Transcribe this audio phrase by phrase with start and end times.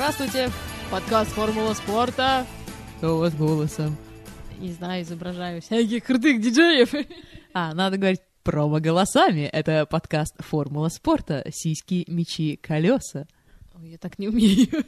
[0.00, 0.50] Здравствуйте!
[0.90, 2.46] Подкаст «Формула спорта».
[2.96, 3.98] Кто у вас голосом?
[4.58, 6.94] Не знаю, изображаю всяких крутых диджеев.
[7.52, 9.42] А, надо говорить промо-голосами.
[9.42, 11.44] Это подкаст «Формула спорта».
[11.52, 13.26] Сиськи, мечи, колеса.
[13.74, 14.68] Ой, я так не умею.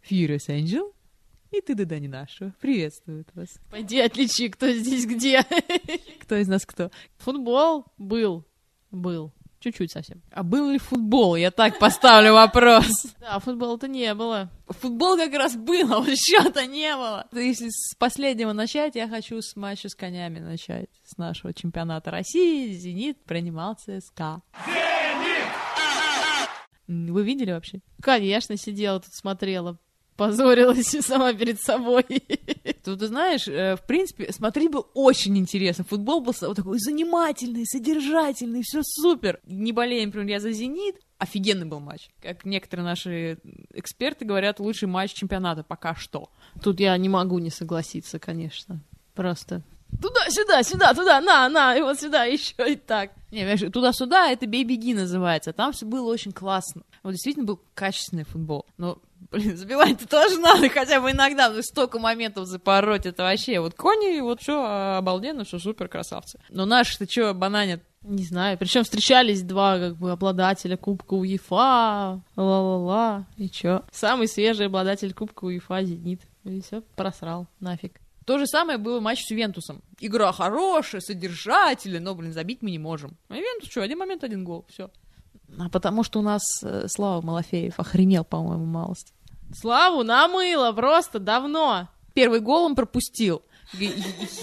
[0.00, 0.92] Фьюрис Энджел
[1.52, 2.52] и ты, да не нашу.
[2.60, 3.50] Приветствуют вас.
[3.70, 5.46] Пойди отличи, кто здесь где.
[6.22, 6.90] Кто из нас кто?
[7.18, 8.44] Футбол был.
[8.90, 9.32] Был.
[9.64, 10.20] Чуть-чуть совсем.
[10.30, 11.36] А был ли футбол?
[11.36, 13.06] Я так поставлю вопрос.
[13.18, 14.50] Да, футбола-то не было.
[14.68, 17.26] Футбол как раз был, а вот счета не было.
[17.32, 20.90] Если с последнего начать, я хочу с матча с конями начать.
[21.06, 22.74] С нашего чемпионата России.
[22.74, 24.42] «Зенит» принимал ЦСКА.
[24.66, 25.48] «Зенит!»
[26.86, 27.80] Вы видели вообще?
[28.02, 29.78] Конечно, сидела тут, смотрела
[30.16, 32.04] позорилась сама перед собой.
[32.84, 35.84] Тут, ты знаешь, э, в принципе, смотреть был очень интересно.
[35.84, 39.40] Футбол был вот такой занимательный, содержательный, все супер.
[39.46, 42.10] Не болеем, например, я за «Зенит», офигенный был матч.
[42.20, 43.38] Как некоторые наши
[43.72, 46.30] эксперты говорят, лучший матч чемпионата пока что.
[46.62, 48.80] Тут я не могу не согласиться, конечно.
[49.14, 49.62] Просто
[50.00, 53.10] туда, сюда, сюда, туда, на, на, и вот сюда еще и так.
[53.30, 55.52] Не, туда-сюда это бей-беги называется.
[55.52, 56.82] Там все было очень классно.
[57.02, 58.66] Вот действительно был качественный футбол.
[58.76, 58.98] Но
[59.30, 64.20] Блин, забивать-то тоже надо хотя бы иногда, ну столько моментов запороть, это вообще, вот кони,
[64.20, 66.38] вот все обалденно, все супер, красавцы.
[66.50, 67.82] Но наши-то что, бананят?
[68.02, 73.82] Не знаю, причем встречались два как бы обладателя Кубка УЕФА, ла-ла-ла, и чё?
[73.90, 76.20] Самый свежий обладатель Кубка УЕФА Зенит.
[76.44, 78.00] И все, просрал, нафиг.
[78.26, 79.82] То же самое было матч с Ювентусом.
[80.00, 83.16] Игра хорошая, содержательная, но, блин, забить мы не можем.
[83.28, 84.90] А Ювентус что, один момент, один гол, все.
[85.58, 89.13] А потому что у нас э, Слава Малафеев охренел, по-моему, малость.
[89.54, 91.88] Славу намыло просто давно.
[92.12, 93.42] Первый гол он пропустил.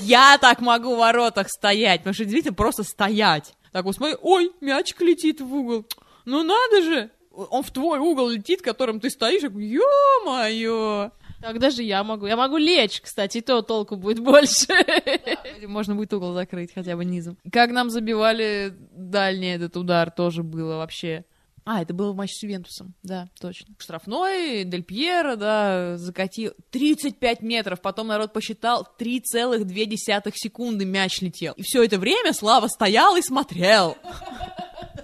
[0.02, 3.54] Я так могу в воротах стоять, потому что действительно просто стоять.
[3.72, 5.86] Так вот смотри, ой, мячик летит в угол.
[6.26, 7.10] Ну надо же!
[7.32, 11.12] Он в твой угол летит, в котором ты стоишь, ё-моё!
[11.42, 12.28] Так даже я могу.
[12.28, 14.68] Я могу лечь, кстати, и то толку будет больше.
[14.68, 17.38] Да, можно будет угол закрыть хотя бы низом.
[17.52, 21.26] Как нам забивали дальний этот удар, тоже было вообще.
[21.64, 23.76] А, это было в матче с Ювентусом, да, точно.
[23.78, 31.54] Штрафной, Дель Пьеро, да, закатил 35 метров, потом народ посчитал 3,2 секунды мяч летел.
[31.58, 33.96] И все это время Слава стоял и смотрел.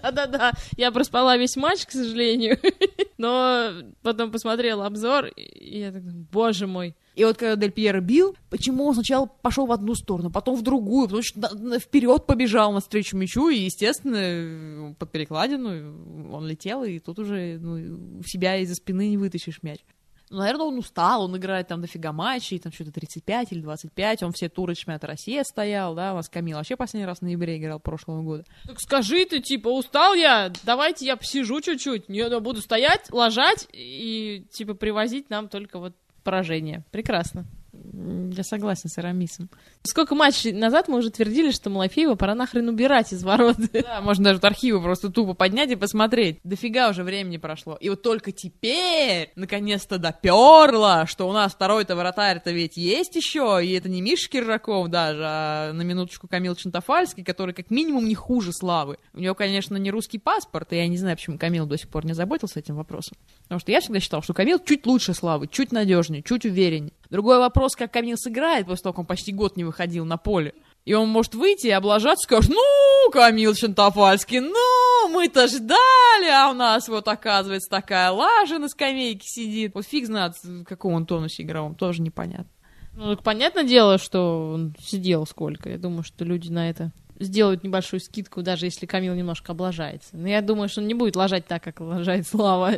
[0.02, 2.58] Да-да-да, я проспала весь матч, к сожалению,
[3.18, 3.72] но
[4.02, 8.86] потом посмотрела обзор, и я так, боже мой, и вот когда Дель Пьеро бил, почему
[8.86, 13.50] он сначала пошел в одну сторону, потом в другую, потому что вперед побежал навстречу мячу,
[13.50, 19.64] и, естественно, под перекладину он летел, и тут уже ну, себя из-за спины не вытащишь
[19.64, 19.80] мяч.
[20.30, 24.34] Ну, наверное, он устал, он играет там дофига матчей, там что-то 35 или 25, он
[24.34, 27.80] все туры чемпионата России стоял, да, у нас Камил вообще последний раз в ноябре играл
[27.80, 28.44] прошлого года.
[28.66, 34.46] Так скажи ты, типа, устал я, давайте я посижу чуть-чуть, я буду стоять, ложать и,
[34.52, 35.94] типа, привозить нам только вот
[36.24, 36.84] поражение.
[36.92, 37.46] Прекрасно.
[37.94, 39.50] Я согласен с Арамисом.
[39.84, 43.58] Сколько матчей назад мы уже твердили, что Малафеева пора нахрен убирать из ворот.
[43.88, 46.40] Да, можно даже архивы просто тупо поднять и посмотреть.
[46.44, 47.78] Дофига уже времени прошло.
[47.80, 53.72] И вот только теперь, наконец-то, доперло, что у нас второй-то вратарь-то ведь есть еще, и
[53.74, 58.52] это не Миша Киржаков даже, а на минуточку Камил Чантафальский, который как минимум не хуже
[58.52, 58.98] Славы.
[59.14, 62.06] У него, конечно, не русский паспорт, и я не знаю, почему Камил до сих пор
[62.06, 63.18] не заботился этим вопросом.
[63.44, 66.94] Потому что я всегда считал, что Камил чуть лучше Славы, чуть надежнее, чуть увереннее.
[67.10, 70.54] Другой вопрос, как Камил сыграет после того, как он почти год не выходил на поле.
[70.86, 76.54] И он может выйти и облажаться, скажет, ну, Камил Чантофальский, ну, мы-то ждали, а у
[76.54, 79.74] нас вот, оказывается, такая лажа на скамейке сидит.
[79.74, 82.48] Вот фиг знает, в каком он тонусе игровом, тоже непонятно.
[82.94, 85.70] Ну, так понятное дело, что он сидел сколько.
[85.70, 90.10] Я думаю, что люди на это сделают небольшую скидку, даже если Камил немножко облажается.
[90.18, 92.76] Но я думаю, что он не будет лажать так, как лажает Слава.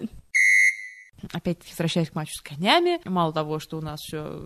[1.31, 2.99] Опять возвращаясь к матчу с конями.
[3.05, 4.41] Мало того, что у нас все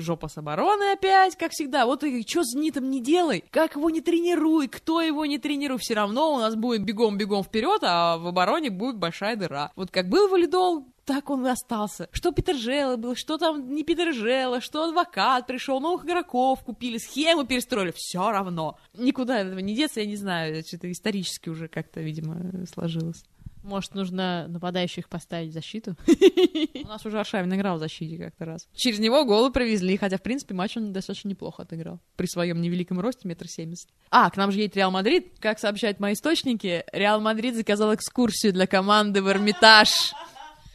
[0.00, 1.86] жопа с обороны опять, как всегда.
[1.86, 5.78] Вот и что с Нитом не делай, как его не тренируй, кто его не тренируй,
[5.78, 9.72] все равно у нас будет бегом-бегом вперед, а в обороне будет большая дыра.
[9.76, 12.08] Вот как был валидол, так он и остался.
[12.12, 16.98] Что Питер Жела был, что там не Питер Жела, что адвокат пришел, новых игроков купили,
[16.98, 18.78] схему перестроили, все равно.
[18.94, 23.24] Никуда этого не деться, я не знаю, что-то исторически уже как-то, видимо, сложилось.
[23.68, 25.94] Может, нужно нападающих поставить в защиту?
[26.84, 28.66] У нас уже Аршавин играл в защите как-то раз.
[28.74, 32.00] Через него голы провезли, хотя, в принципе, матч он достаточно неплохо отыграл.
[32.16, 33.90] При своем невеликом росте, метр семьдесят.
[34.10, 35.34] А, к нам же едет Реал Мадрид.
[35.38, 40.14] Как сообщают мои источники, Реал Мадрид заказал экскурсию для команды в Эрмитаж.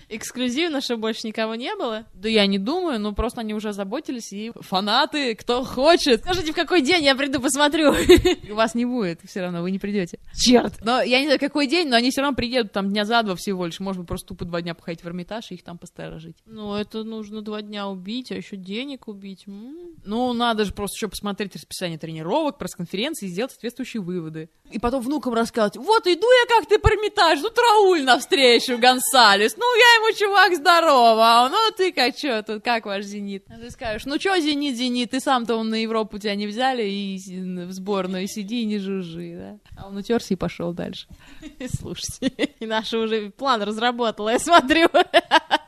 [0.09, 2.05] Эксклюзивно, что больше никого не было?
[2.13, 6.21] Да я не думаю, но просто они уже заботились, и фанаты, кто хочет.
[6.21, 7.93] Скажите, в какой день я приду посмотрю?
[8.53, 10.19] Вас не будет, все равно вы не придете.
[10.35, 10.73] Черт!
[10.83, 13.35] Но я не знаю, какой день, но они все равно приедут там дня за два
[13.35, 13.79] всего лишь.
[13.79, 16.37] Может быть, просто тупо два дня походить в Эрмитаж и их там посторожить.
[16.45, 19.47] Ну, это нужно два дня убить, а еще денег убить.
[19.47, 19.82] М.
[20.05, 24.49] Ну, надо же просто еще посмотреть расписание тренировок, пресс-конференции и сделать соответствующие выводы.
[24.71, 29.63] И потом внукам рассказывать, вот иду я как-то по Эрмитаж, ну, Трауль навстречу, Гонсалес, ну,
[29.77, 33.45] я ему, чувак, здорово, а ну, ты как, что тут, как ваш «Зенит»?
[33.49, 36.83] А ты скажешь, ну, что «Зенит», «Зенит», ты сам-то он на Европу тебя не взяли
[36.83, 39.81] и в сборную сиди и не жужжи, да?
[39.81, 41.07] А он утерся и пошел дальше.
[41.79, 42.27] Слушайте,
[42.59, 44.89] и наша уже план разработала, я смотрю.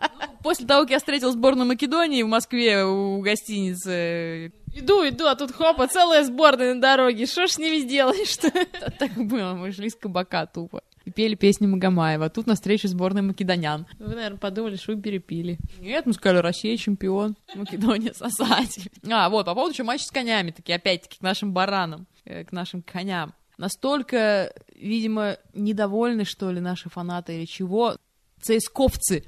[0.46, 5.52] После того, как я встретил сборную Македонии в Москве у гостиницы, Иду, иду, а тут
[5.52, 7.26] хопа, целая сборная на дороге.
[7.26, 8.52] Что ж с ними сделаешь-то?
[9.00, 10.84] так было, мы шли с кабака тупо.
[11.04, 12.30] И пели песни Магомаева.
[12.30, 13.88] Тут на встрече сборной македонян.
[13.98, 15.58] Вы, наверное, подумали, что вы перепили.
[15.80, 18.88] Нет, мы сказали, Россия чемпион, Македония сосать.
[19.10, 22.52] А, вот, по поводу еще матча с конями, таки опять-таки к нашим баранам, э, к
[22.52, 23.34] нашим коням.
[23.58, 27.96] Настолько, видимо, недовольны, что ли, наши фанаты или чего,
[28.42, 29.24] цейсковцы.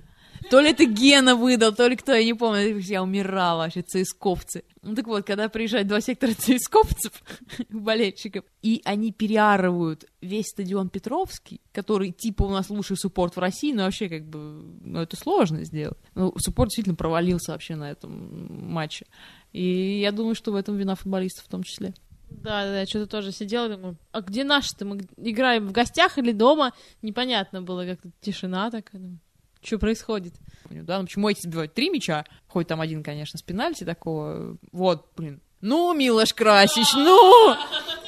[0.50, 4.64] То ли это Гена выдал, то ли кто, я не помню, я умирала вообще, цейсковцы.
[4.82, 7.12] Ну так вот, когда приезжают два сектора цейсковцев,
[7.70, 13.74] болельщиков, и они переарывают весь стадион Петровский, который типа у нас лучший суппорт в России,
[13.74, 15.98] но вообще как бы, ну это сложно сделать.
[16.16, 19.06] Ну, суппорт действительно провалился вообще на этом матче.
[19.52, 21.94] И я думаю, что в этом вина футболистов в том числе.
[22.30, 24.86] Да, да, я что-то тоже сидела думаю, а где наши-то?
[24.86, 26.74] Мы играем в гостях или дома?
[27.02, 29.02] Непонятно было, как-то тишина такая.
[29.02, 29.20] Думаю,
[29.68, 30.34] что происходит?
[30.70, 32.26] Да, ну почему эти забивают три мяча?
[32.48, 34.58] Хоть там один, конечно, с пенальти такого.
[34.72, 35.42] Вот, блин.
[35.60, 37.56] Ну, Милош Красич, ну!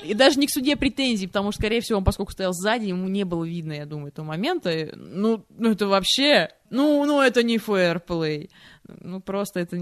[0.03, 3.07] И даже не к суде претензий, потому что, скорее всего, он, поскольку стоял сзади, ему
[3.07, 4.91] не было видно, я думаю, этого момента.
[4.95, 6.49] Ну, ну это вообще...
[6.69, 8.51] Ну, ну, это не фэрплей.
[8.99, 9.77] Ну, просто это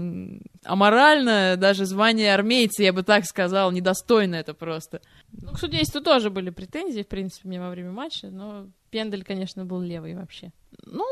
[0.64, 5.00] аморально, даже звание армейца, я бы так сказал, недостойно это просто.
[5.32, 9.64] Ну, к судейству тоже были претензии, в принципе, мне во время матча, но Пендель, конечно,
[9.64, 10.50] был левый вообще.
[10.84, 11.04] Ну,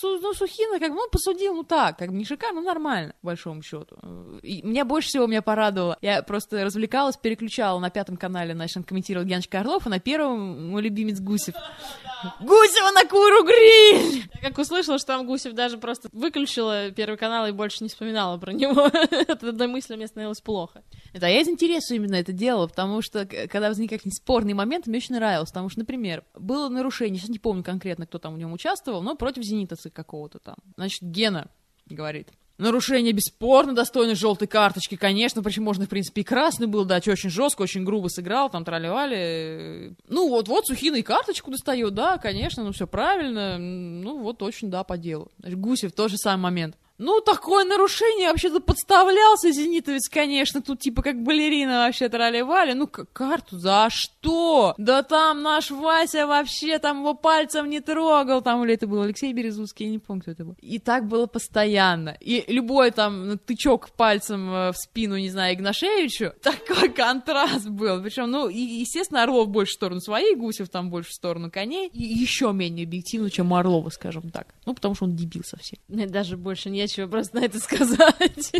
[0.00, 3.14] Су- ну, Сухина, как бы, ну, посудил, ну, так, как бы, не шикарно, но нормально,
[3.20, 3.96] по большому счету.
[4.42, 5.98] И меня больше всего меня порадовало.
[6.00, 10.70] Я просто развлекалась, переключала на пятом канале, значит, он комментировал Яночка Орлов, а на первом
[10.70, 11.54] мой любимец Гусев.
[12.40, 14.24] Гусева на куру гриль!
[14.42, 18.38] Я как услышала, что там Гусев даже просто выключила Первый канал и больше не вспоминала
[18.38, 18.84] про него.
[19.28, 20.82] От одной мысли мне становилось плохо.
[21.12, 24.98] Да, я из интереса именно это делала, потому что, когда возникали какие-нибудь спорные моменты, мне
[24.98, 28.52] очень нравилось, потому что, например, было нарушение, сейчас не помню конкретно, кто там в нем
[28.52, 30.56] участвовал, но против зенитовца какого-то там.
[30.76, 31.48] Значит, Гена
[31.86, 37.00] говорит, Нарушение бесспорно достойно желтой карточки, конечно, причем можно, в принципе, и красный был, да,
[37.00, 39.94] чё, очень жестко, очень грубо сыграл, там тролливали.
[40.08, 44.70] Ну, вот, вот, Сухина и карточку достает, да, конечно, ну, все правильно, ну, вот, очень,
[44.70, 45.30] да, по делу.
[45.38, 46.76] Гусев, тот же самый момент.
[46.98, 52.72] Ну, такое нарушение, вообще-то подставлялся зенитовец, конечно, тут типа как балерина вообще тролливали.
[52.72, 54.74] Ну, карту за что?
[54.78, 59.32] Да там наш Вася вообще там его пальцем не трогал, там или это был Алексей
[59.32, 60.56] Березутский, я не помню, кто это был.
[60.60, 62.16] И так было постоянно.
[62.20, 68.02] И любой там тычок пальцем э, в спину, не знаю, Игнашевичу, такой контраст был.
[68.02, 71.88] Причем, ну, и, естественно, Орлов больше в сторону своей, Гусев там больше в сторону коней.
[71.92, 74.54] И еще менее объективно, чем Орлова, скажем так.
[74.66, 75.78] Ну, потому что он дебил совсем.
[75.88, 78.52] Даже больше нечего просто на это сказать.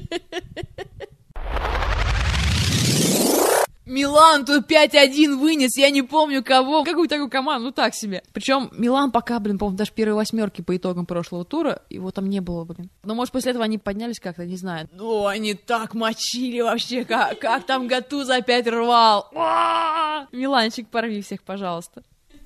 [3.86, 6.84] Милан тут 5-1 вынес, я не помню кого.
[6.84, 8.22] Какую такую команду, ну так себе.
[8.34, 12.40] Причем Милан пока, блин, по-моему, даже первой восьмерки по итогам прошлого тура, его там не
[12.40, 12.90] было, блин.
[13.02, 14.90] Но, может, после этого они поднялись как-то, не знаю.
[14.92, 19.30] Ну, они так мочили вообще, как, как там Гатуза опять рвал.
[19.32, 20.28] Уа!
[20.32, 22.02] Миланчик, порви всех, пожалуйста.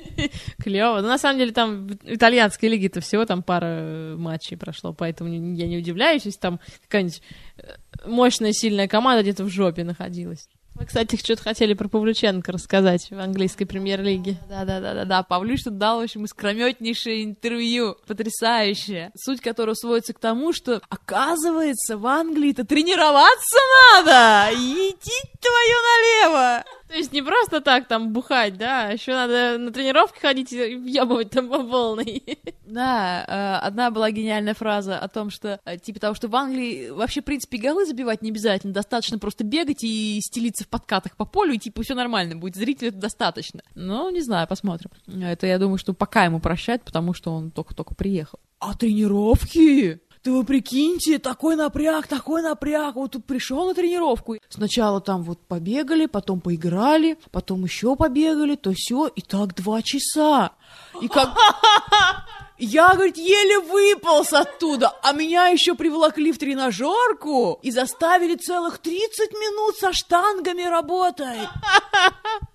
[0.58, 1.00] Клево.
[1.00, 5.30] Но на самом деле там в итальянской лиге-то всего там пара э, матчей прошло, поэтому
[5.30, 7.22] я не удивляюсь, если там какая-нибудь
[7.58, 7.62] э,
[8.06, 10.48] мощная, сильная команда где-то в жопе находилась.
[10.74, 14.38] Вы, кстати, что-то хотели про Павлюченко рассказать в английской премьер-лиге.
[14.48, 20.80] Да-да-да-да-да, Павлюш тут дал, в общем, искрометнейшее интервью, потрясающее, суть которого сводится к тому, что,
[20.88, 23.58] оказывается, в Англии-то тренироваться
[23.94, 26.64] надо, иди твою налево.
[26.92, 30.76] То есть не просто так там бухать, да, а еще надо на тренировки ходить и
[30.76, 32.22] въебывать там по полной.
[32.66, 36.90] Да, э, одна была гениальная фраза о том, что, э, типа того, что в Англии
[36.90, 41.24] вообще, в принципе, голы забивать не обязательно, достаточно просто бегать и стелиться в подкатах по
[41.24, 43.62] полю, и, типа, все нормально будет, зрителей это достаточно.
[43.74, 44.90] Ну, не знаю, посмотрим.
[45.06, 48.38] Это, я думаю, что пока ему прощать, потому что он только-только приехал.
[48.58, 50.00] А тренировки?
[50.24, 52.94] Да вы прикиньте, такой напряг, такой напряг.
[52.94, 54.36] Вот тут пришел на тренировку.
[54.48, 60.52] Сначала там вот побегали, потом поиграли, потом еще побегали, то все, и так два часа.
[61.00, 61.36] И как...
[62.58, 69.32] Я, говорит, еле выполз оттуда, а меня еще приволокли в тренажерку и заставили целых 30
[69.32, 71.48] минут со штангами работать.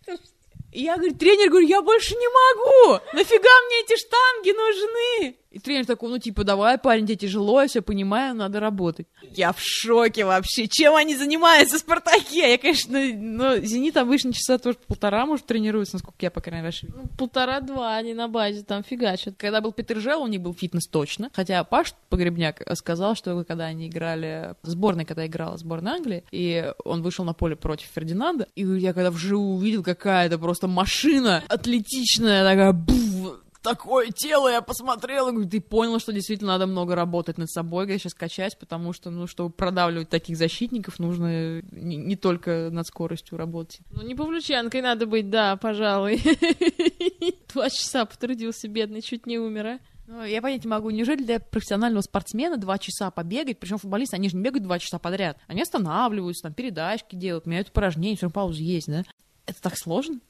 [0.73, 5.37] Я, говорит, тренер, говорю, я больше не могу, нафига мне эти штанги нужны?
[5.59, 9.09] И тренер такой, ну, типа, давай, парень, тебе тяжело, я все понимаю, надо работать.
[9.35, 12.53] Я в шоке вообще, чем они занимаются в «Спартаке»?
[12.53, 16.77] Я, конечно, ну, «Зенит» обычно часа тоже полтора, может, тренируется, насколько я, по крайней мере,
[16.95, 19.35] ну, Полтора-два они на базе там фигачат.
[19.37, 23.88] Когда был Петержел, у них был фитнес точно, хотя Паш Погребняк сказал, что когда они
[23.88, 28.93] играли, сборной, когда играла сборная Англии, и он вышел на поле против Фердинанда, и я
[28.93, 33.08] когда вживую увидел, какая-то просто машина атлетичная, такая, буф,
[33.62, 37.99] такое тело, я посмотрела, говорю, ты понял, что действительно надо много работать над собой, говорю,
[37.99, 43.38] сейчас качать, потому что, ну, чтобы продавливать таких защитников, нужно не, не только над скоростью
[43.38, 43.81] работать.
[43.91, 46.23] Ну, не Павлюченкой надо быть, да, пожалуй.
[47.53, 49.79] Два часа потрудился, бедный, чуть не умер, а?
[50.07, 54.31] Ну, я понять не могу, неужели для профессионального спортсмена два часа побегать, причем футболисты, они
[54.31, 58.62] же не бегают два часа подряд, они останавливаются, там, передачки делают, меняют упражнения, все паузы
[58.62, 59.05] есть, да?
[59.45, 60.21] Это так сложно?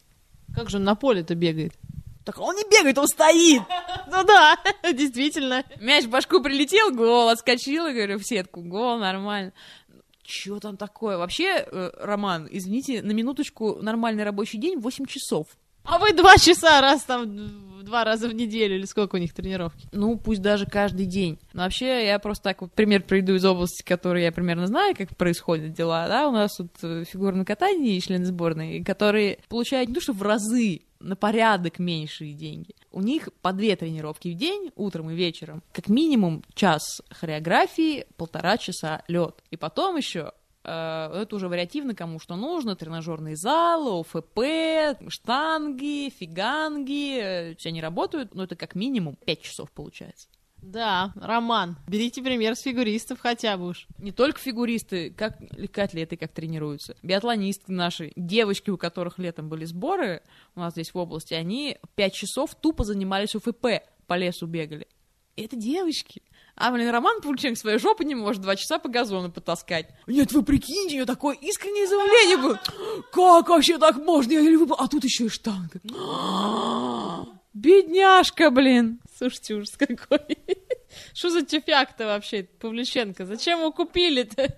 [0.53, 1.75] Как же он на поле-то бегает?
[2.29, 3.63] Так он не бегает, он стоит.
[4.11, 4.59] Ну да,
[4.93, 5.65] действительно.
[5.81, 9.53] Мяч в башку прилетел, гол, отскочил, и говорю, в сетку, гол, нормально.
[10.23, 11.17] Чё там такое?
[11.17, 15.47] Вообще, э, Роман, извините, на минуточку нормальный рабочий день 8 часов.
[15.85, 19.89] А вы два часа раз там два раза в неделю или сколько у них тренировки?
[19.93, 21.39] Ну, пусть даже каждый день.
[21.55, 25.17] Но вообще, я просто так вот пример приведу из области, которую я примерно знаю, как
[25.17, 29.95] происходят дела, да, у нас тут э, фигурное катание и члены сборной, которые получают не
[29.95, 32.75] то, что в разы на порядок меньшие деньги.
[32.91, 35.63] У них по две тренировки в день, утром и вечером.
[35.73, 39.43] Как минимум час хореографии, полтора часа лед.
[39.51, 40.33] И потом еще
[40.65, 40.71] э,
[41.23, 48.35] это уже вариативно, кому что нужно, тренажерный зал, ОФП, штанги, фиганги, э, все они работают,
[48.35, 50.29] но это как минимум 5 часов получается.
[50.61, 53.87] Да, Роман, берите пример с фигуристов хотя бы уж.
[53.99, 56.97] Не только фигуристы, как легкоатлеты как тренируются.
[57.03, 60.23] Биатлонистки наши, девочки, у которых летом были сборы
[60.55, 63.67] у нас здесь в области, они пять часов тупо занимались ОФП,
[64.07, 64.89] по лесу бегали.
[65.37, 66.23] Это девочки.
[66.57, 69.89] А, блин, Роман Пульченко своей жопы не может два часа по газону потаскать.
[70.09, 72.61] Нет, вы прикиньте, у нее такое искреннее изумление было.
[73.13, 74.33] Как вообще так можно?
[74.33, 74.77] Я еле выпал.
[74.81, 75.81] А тут еще и штанга.
[77.55, 79.01] Бедняжка, блин.
[79.19, 80.39] Слушайте, ужас какой.
[81.13, 83.27] Что за тюфяк-то вообще, Павлюченко?
[83.27, 84.57] Зачем его купили-то?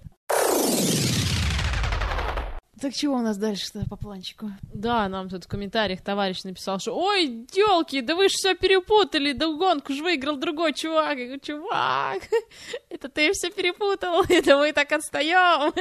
[2.79, 4.51] Так чего у нас дальше-то по планчику?
[4.75, 9.33] Да, нам тут в комментариях товарищ написал, что «Ой, тёлки, да вы же все перепутали,
[9.33, 11.19] да гонку же выиграл другой чувак».
[11.19, 12.23] Я говорю, чувак,
[12.91, 15.73] это ты все перепутал, это мы так отстаем.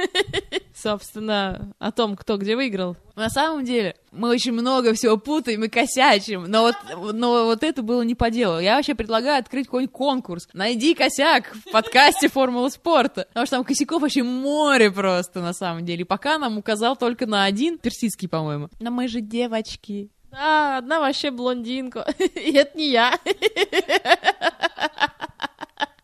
[0.74, 2.96] Собственно, о том, кто где выиграл.
[3.14, 6.74] На самом деле, мы очень много всего путаем и косячим, но вот,
[7.12, 8.58] но вот это было не по делу.
[8.58, 10.48] Я вообще предлагаю открыть какой-нибудь конкурс.
[10.52, 15.84] Найди косяк в подкасте «Формула спорта», потому что там косяков вообще море просто, на самом
[15.84, 16.02] деле.
[16.02, 18.68] И пока нам указал только на один, персидский, по-моему.
[18.80, 20.10] Но мы же девочки.
[20.30, 22.06] Да, одна вообще блондинка.
[22.18, 23.18] И это не я.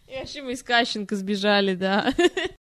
[0.09, 2.13] И вообще мы из Кащенко сбежали, да.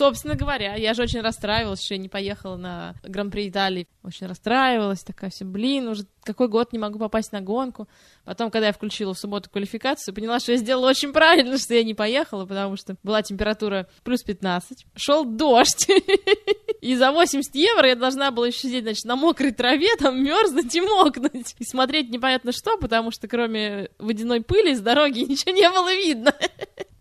[0.00, 3.86] Собственно говоря, я же очень расстраивалась, что я не поехала на Гран-при Италии.
[4.02, 7.86] Очень расстраивалась, такая все, блин, уже какой год не могу попасть на гонку.
[8.24, 11.84] Потом, когда я включила в субботу квалификацию, поняла, что я сделала очень правильно, что я
[11.84, 15.86] не поехала, потому что была температура плюс 15, шел дождь.
[16.80, 20.74] И за 80 евро я должна была еще сидеть, значит, на мокрой траве, там мерзнуть
[20.74, 21.56] и мокнуть.
[21.58, 26.34] И смотреть непонятно что, потому что кроме водяной пыли с дороги ничего не было видно.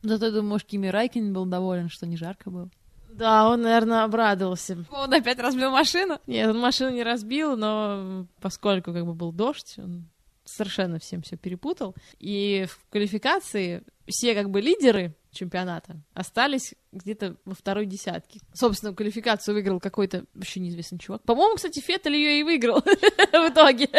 [0.01, 2.69] Зато, думаю, может, Кими Райкин был доволен, что не жарко было.
[3.19, 4.85] Да, он, наверное, обрадовался.
[4.89, 6.19] Он опять разбил машину?
[6.25, 10.07] Нет, он машину не разбил, но поскольку как бы был дождь, он
[10.45, 11.95] совершенно всем все перепутал.
[12.17, 18.39] И в квалификации все как бы лидеры чемпионата остались где-то во второй десятке.
[18.53, 21.21] Собственно, квалификацию выиграл какой-то вообще неизвестный чувак.
[21.23, 23.89] По-моему, кстати, Феттель ее и выиграл в итоге.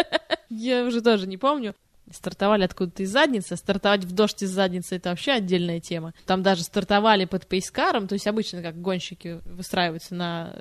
[0.49, 1.75] Я уже тоже не помню
[2.13, 3.55] стартовали откуда-то из задницы.
[3.55, 6.13] Стартовать в дождь из задницы— это вообще отдельная тема.
[6.25, 10.53] Там даже стартовали под пейскаром, то есть обычно как гонщики выстраиваются на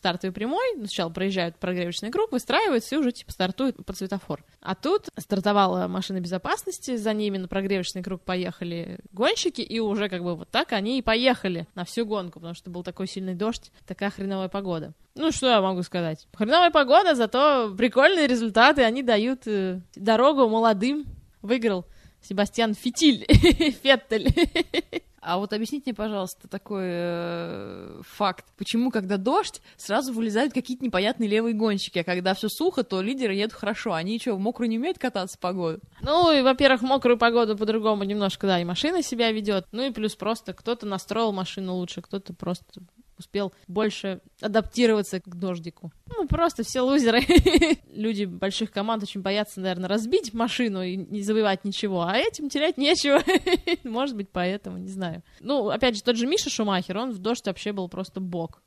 [0.00, 4.42] стартовой прямой, сначала проезжают прогревочный круг, выстраиваются и уже типа стартуют под светофор.
[4.60, 10.22] А тут стартовала машина безопасности, за ними на прогревочный круг поехали гонщики, и уже как
[10.24, 13.70] бы вот так они и поехали на всю гонку, потому что был такой сильный дождь,
[13.86, 14.94] такая хреновая погода.
[15.14, 16.26] Ну, что я могу сказать?
[16.34, 21.04] Хреновая погода, зато прикольные результаты, они дают э, дорогу молодым.
[21.42, 21.84] Выиграл
[22.22, 23.26] Себастьян Фитиль,
[23.82, 24.32] Феттель.
[25.20, 28.46] А вот объясните мне, пожалуйста, такой э, факт.
[28.56, 33.34] Почему, когда дождь, сразу вылезают какие-то непонятные левые гонщики, а когда все сухо, то лидеры
[33.34, 33.92] едут хорошо.
[33.92, 35.80] Они что, в мокрую не умеют кататься погоду?
[36.00, 39.66] Ну, и, во-первых, мокрую погоду по-другому немножко, да, и машина себя ведет.
[39.72, 42.64] Ну и плюс просто кто-то настроил машину лучше, кто-то просто
[43.20, 45.92] успел больше адаптироваться к дождику.
[46.08, 47.22] Ну, просто все лузеры.
[47.86, 52.76] Люди больших команд очень боятся, наверное, разбить машину и не завоевать ничего, а этим терять
[52.76, 53.22] нечего.
[53.88, 55.22] Может быть, поэтому, не знаю.
[55.40, 58.62] Ну, опять же, тот же Миша Шумахер, он в дождь вообще был просто бог.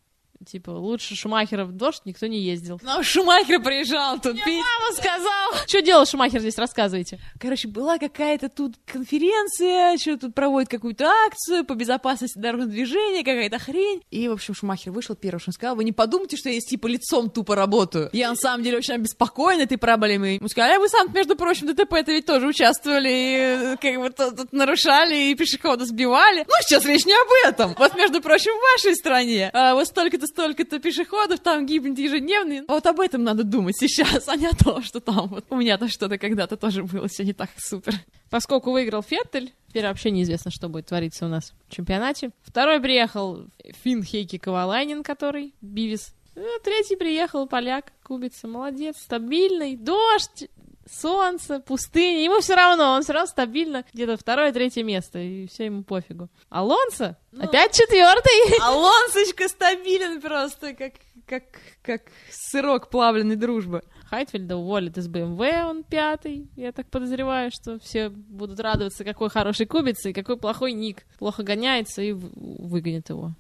[0.46, 2.80] Типа, лучше Шумахера в дождь никто не ездил.
[2.84, 4.64] Нам Шумахер приезжал тут пить.
[4.80, 5.68] Мама сказал!
[5.68, 7.20] Что делал Шумахер здесь, рассказывайте.
[7.40, 13.60] Короче, была какая-то тут конференция, что тут проводит какую-то акцию по безопасности дорожного движения, какая-то
[13.60, 14.02] хрень.
[14.12, 16.70] И, в общем, Шумахер вышел первым, что он сказал, вы не подумайте, что я здесь
[16.70, 18.10] типа лицом тупо работаю.
[18.14, 20.40] Я на самом деле очень обеспокоен этой проблемой.
[20.42, 24.00] Мы сказали, а вы сам, между прочим, в ДТП это ведь тоже участвовали, и как
[24.00, 26.46] бы тут, тут нарушали, и пешехода сбивали.
[26.48, 27.76] Ну, сейчас речь не об этом.
[27.78, 32.66] Вот, между прочим, в вашей стране а, вот столько-то, столько-то пешеходов там гибнет ежедневно.
[32.68, 35.56] А вот об этом надо думать сейчас, а не о том, что там вот у
[35.56, 37.94] меня-то что-то когда-то тоже было, все не так супер.
[38.30, 42.32] Поскольку выиграл Феттель, теперь вообще неизвестно, что будет твориться у нас в чемпионате.
[42.42, 43.46] Второй приехал
[43.84, 46.14] Финн Хейки Ковалайнин, который Бивис.
[46.36, 50.50] Ну, Третий приехал поляк, кубица, молодец, стабильный, дождь,
[50.90, 55.66] солнце, пустыня, ему все равно, он все равно стабильно где-то второе, третье место, и все
[55.66, 56.30] ему пофигу.
[56.50, 57.44] Алонсо Ну.
[57.44, 58.60] опять четвертый.
[58.62, 60.94] Алонсочка стабилен просто, как,
[61.26, 61.44] как,
[61.82, 63.82] как сырок плавленной дружбы.
[64.10, 66.48] Хайтфельда уволят из БМВ, он пятый.
[66.56, 71.04] Я так подозреваю, что все будут радоваться, какой хороший кубица и какой плохой ник.
[71.18, 73.32] Плохо гоняется и в- выгонят его.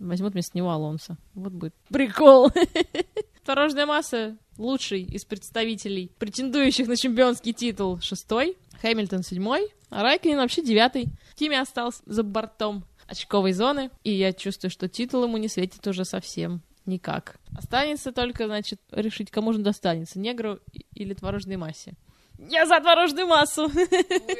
[0.00, 1.16] Возьмут вместо него Алонса.
[1.34, 2.50] Вот будет прикол.
[3.46, 8.56] Дорожная масса лучший из представителей, претендующих на чемпионский титул, шестой.
[8.80, 11.06] Хэмилтон седьмой, а Райкин вообще девятый.
[11.34, 16.04] Тимми остался за бортом очковой зоны, и я чувствую, что титул ему не светит уже
[16.04, 17.36] совсем никак.
[17.56, 20.58] Останется только, значит, решить, кому же достанется, негру
[20.94, 21.94] или творожной массе.
[22.38, 23.70] Я за творожную массу!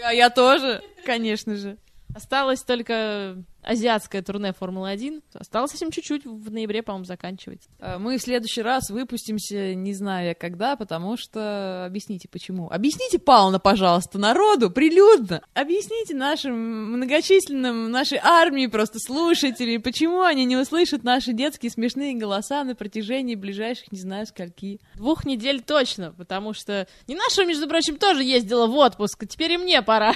[0.05, 1.79] А я тоже, конечно же.
[2.15, 5.23] Осталось только азиатское турне Формулы-1.
[5.35, 7.71] Осталось совсем чуть-чуть, в ноябре, по-моему, заканчивается.
[7.79, 11.85] А, Мы в следующий раз выпустимся, не знаю когда, потому что...
[11.87, 12.69] Объясните, почему.
[12.71, 15.43] Объясните, Пауна, пожалуйста, народу, прилюдно.
[15.55, 22.65] Объясните нашим многочисленным, нашей армии просто слушателей, почему они не услышат наши детские смешные голоса
[22.65, 24.81] на протяжении ближайших, не знаю, скольки.
[24.95, 29.53] Двух недель точно, потому что не наша, между прочим, тоже ездила в отпуск, а теперь
[29.53, 30.15] и мне пора.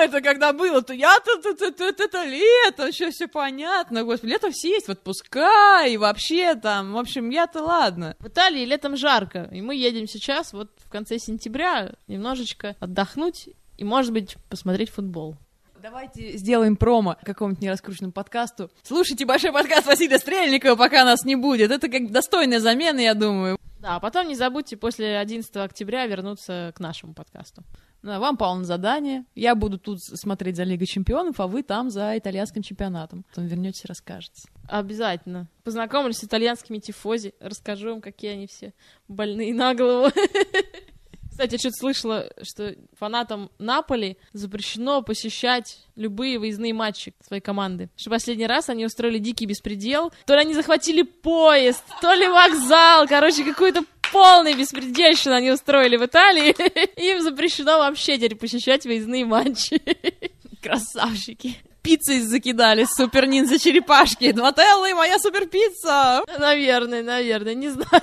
[0.00, 0.92] Это когда было-то?
[0.92, 4.04] Я-то это, это, это, это лето, еще все понятно.
[4.04, 8.16] Господи, лето все есть в отпуска, и вообще там, в общем, я-то ладно.
[8.18, 13.84] В Италии летом жарко, и мы едем сейчас, вот в конце сентября, немножечко отдохнуть и,
[13.84, 15.36] может быть, посмотреть футбол.
[15.80, 18.70] Давайте сделаем промо какому-нибудь нераскрученному подкасту.
[18.82, 21.70] Слушайте большой подкаст Василия Стрельникова, пока нас не будет.
[21.70, 23.57] Это как достойная замена, я думаю.
[23.80, 27.62] Да, а потом не забудьте после 11 октября вернуться к нашему подкасту.
[28.02, 29.24] Вам, на задание.
[29.34, 33.24] Я буду тут смотреть за Лигой Чемпионов, а вы там за итальянским чемпионатом.
[33.28, 34.48] Потом вернетесь и расскажете.
[34.68, 35.48] Обязательно.
[35.64, 38.72] Познакомлюсь с итальянскими тифози, расскажу им, какие они все
[39.08, 40.12] больные на голову.
[41.38, 47.90] Кстати, я что-то слышала, что фанатам Наполи запрещено посещать любые выездные матчи своей команды.
[47.96, 50.12] Что последний раз они устроили дикий беспредел.
[50.26, 53.06] То ли они захватили поезд, то ли вокзал.
[53.06, 56.56] Короче, какую-то полный беспредельщину они устроили в Италии.
[57.00, 59.80] Им запрещено вообще теперь посещать выездные матчи.
[60.60, 61.54] Красавчики.
[61.82, 64.32] Пиццей закидали, супер ниндзя черепашки.
[64.34, 66.24] Нутеллы, моя супер пицца.
[66.36, 68.02] Наверное, наверное, не знаю.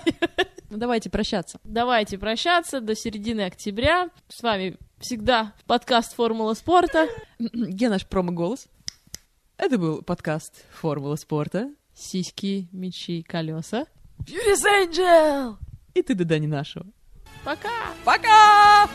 [0.75, 1.57] Ну давайте прощаться.
[1.63, 4.09] Давайте прощаться до середины октября.
[4.27, 7.07] С вами всегда подкаст «Формула спорта».
[7.39, 8.67] Где наш промо-голос?
[9.55, 11.73] Это был подкаст «Формула спорта».
[11.93, 13.85] Сиськи, мечи, колеса.
[14.27, 15.57] Фьюрис Энджел!
[15.93, 16.85] И ты, да не нашего.
[17.45, 17.71] Пока!
[18.03, 18.89] Пока!